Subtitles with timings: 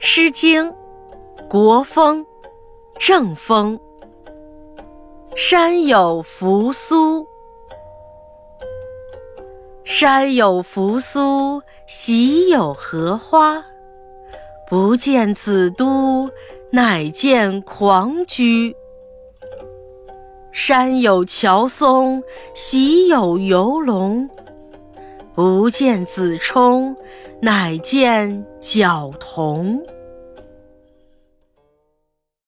[0.00, 0.70] 诗经·
[1.48, 2.24] 国风·
[2.98, 3.78] 正风。
[5.34, 7.26] 山有扶苏，
[9.84, 13.64] 山有扶苏，喜有荷花。
[14.68, 16.30] 不见子都，
[16.70, 18.74] 乃见狂居。
[20.52, 22.22] 山有乔松，
[22.54, 24.28] 喜有游龙。
[25.38, 26.96] 不见子冲，
[27.40, 29.80] 乃见角童。